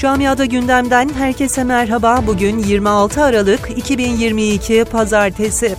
Camiada 0.00 0.44
gündemden 0.44 1.08
herkese 1.08 1.64
merhaba. 1.64 2.24
Bugün 2.26 2.58
26 2.58 3.22
Aralık 3.22 3.70
2022 3.76 4.84
Pazartesi. 4.84 5.76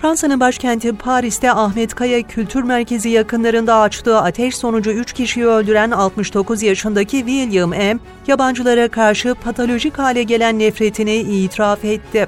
Fransa'nın 0.00 0.40
başkenti 0.40 0.96
Paris'te 0.96 1.52
Ahmet 1.52 1.94
Kaya 1.94 2.22
Kültür 2.22 2.62
Merkezi 2.62 3.08
yakınlarında 3.08 3.76
açtığı 3.76 4.18
ateş 4.18 4.56
sonucu 4.56 4.90
3 4.90 5.12
kişiyi 5.12 5.46
öldüren 5.46 5.90
69 5.90 6.62
yaşındaki 6.62 7.16
William 7.16 7.70
M. 7.70 7.98
yabancılara 8.26 8.88
karşı 8.88 9.34
patolojik 9.34 9.98
hale 9.98 10.22
gelen 10.22 10.58
nefretini 10.58 11.16
itiraf 11.16 11.84
etti. 11.84 12.26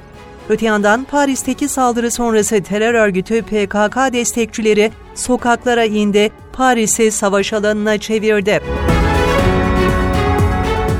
Öte 0.49 0.65
yandan 0.65 1.03
Paris'teki 1.03 1.67
saldırı 1.67 2.11
sonrası 2.11 2.63
terör 2.63 2.93
örgütü 2.93 3.41
PKK 3.41 4.13
destekçileri 4.13 4.91
sokaklara 5.15 5.85
indi, 5.85 6.31
Paris'i 6.53 7.11
savaş 7.11 7.53
alanına 7.53 7.97
çevirdi. 7.97 8.61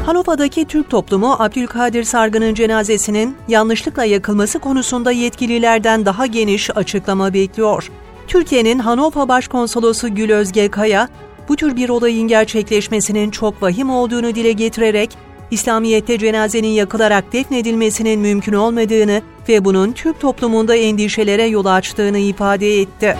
Hanova'daki 0.05 0.65
Türk 0.65 0.89
toplumu 0.89 1.35
Abdülkadir 1.39 2.03
Sargın'ın 2.03 2.53
cenazesinin 2.53 3.35
yanlışlıkla 3.47 4.05
yakılması 4.05 4.59
konusunda 4.59 5.11
yetkililerden 5.11 6.05
daha 6.05 6.25
geniş 6.25 6.77
açıklama 6.77 7.33
bekliyor. 7.33 7.91
Türkiye'nin 8.27 8.79
Hanova 8.79 9.27
Başkonsolosu 9.27 10.15
Gül 10.15 10.31
Özge 10.31 10.71
Kaya, 10.71 11.09
bu 11.49 11.55
tür 11.55 11.75
bir 11.75 11.89
olayın 11.89 12.27
gerçekleşmesinin 12.27 13.31
çok 13.31 13.63
vahim 13.63 13.89
olduğunu 13.89 14.35
dile 14.35 14.51
getirerek, 14.51 15.17
İslamiyet'te 15.51 16.17
cenazenin 16.17 16.67
yakılarak 16.67 17.33
defnedilmesinin 17.33 18.19
mümkün 18.19 18.53
olmadığını 18.53 19.21
ve 19.49 19.65
bunun 19.65 19.91
Türk 19.91 20.19
toplumunda 20.19 20.75
endişelere 20.75 21.43
yol 21.43 21.65
açtığını 21.65 22.17
ifade 22.17 22.81
etti. 22.81 23.17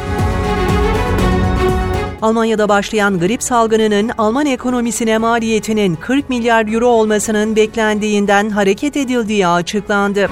Almanya'da 2.22 2.70
başlayan 2.70 3.20
grip 3.20 3.44
salgınının 3.44 4.12
Alman 4.18 4.46
ekonomisine 4.46 5.18
maliyetinin 5.18 5.96
40 5.96 6.30
milyar 6.30 6.74
euro 6.74 6.88
olmasının 6.88 7.56
beklendiğinden 7.56 8.50
hareket 8.50 8.98
edildiği 8.98 9.48
açıklandı. 9.48 10.30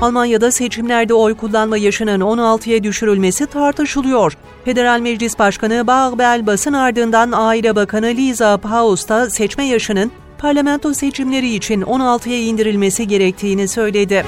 Almanya'da 0.00 0.50
seçimlerde 0.50 1.14
oy 1.14 1.34
kullanma 1.34 1.76
yaşının 1.76 2.20
16'ya 2.20 2.84
düşürülmesi 2.84 3.46
tartışılıyor. 3.46 4.36
Federal 4.64 5.00
Meclis 5.00 5.38
Başkanı 5.38 5.86
Bağbel 5.86 6.46
basın 6.46 6.72
ardından 6.72 7.32
Aile 7.32 7.76
Bakanı 7.76 8.06
Lisa 8.06 8.56
Paus 8.56 9.08
da 9.08 9.30
seçme 9.30 9.64
yaşının 9.64 10.12
parlamento 10.38 10.94
seçimleri 10.94 11.54
için 11.54 11.80
16'ya 11.82 12.38
indirilmesi 12.38 13.08
gerektiğini 13.08 13.68
söyledi. 13.68 14.24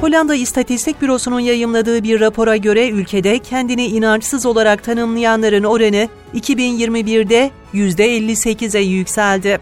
Hollanda 0.00 0.34
İstatistik 0.34 1.02
Bürosu'nun 1.02 1.40
yayımladığı 1.40 2.02
bir 2.02 2.20
rapora 2.20 2.56
göre 2.56 2.88
ülkede 2.88 3.38
kendini 3.38 3.86
inançsız 3.86 4.46
olarak 4.46 4.84
tanımlayanların 4.84 5.64
oranı 5.64 6.08
2021'de 6.34 7.50
%58'e 7.74 8.80
yükseldi. 8.80 9.60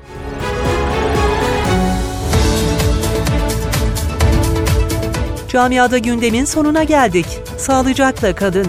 Camiada 5.53 5.99
gündemin 5.99 6.45
sonuna 6.45 6.85
geldik. 6.85 7.27
Sağlıcakla 7.59 8.35
kadın. 8.35 8.67